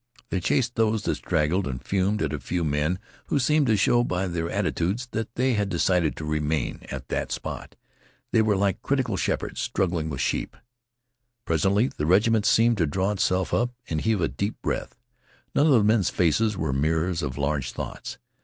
They 0.29 0.39
chased 0.39 0.73
those 0.77 1.03
that 1.03 1.13
straggled 1.13 1.67
and 1.67 1.79
fumed 1.79 2.23
at 2.23 2.33
a 2.33 2.39
few 2.39 2.63
men 2.63 2.97
who 3.27 3.37
seemed 3.37 3.67
to 3.67 3.77
show 3.77 4.03
by 4.03 4.25
their 4.27 4.49
attitudes 4.49 5.05
that 5.11 5.35
they 5.35 5.53
had 5.53 5.69
decided 5.69 6.15
to 6.15 6.25
remain 6.25 6.79
at 6.89 7.09
that 7.09 7.31
spot. 7.31 7.75
They 8.31 8.41
were 8.41 8.55
like 8.55 8.81
critical 8.81 9.15
shepherds 9.15 9.61
struggling 9.61 10.09
with 10.09 10.19
sheep. 10.19 10.57
Presently, 11.45 11.85
the 11.95 12.07
regiment 12.07 12.47
seemed 12.47 12.79
to 12.79 12.87
draw 12.87 13.11
itself 13.11 13.53
up 13.53 13.75
and 13.91 14.01
heave 14.01 14.21
a 14.21 14.27
deep 14.27 14.59
breath. 14.63 14.97
None 15.53 15.67
of 15.67 15.73
the 15.73 15.83
men's 15.83 16.09
faces 16.09 16.57
were 16.57 16.73
mirrors 16.73 17.21
of 17.21 17.37
large 17.37 17.71
thoughts. 17.71 18.17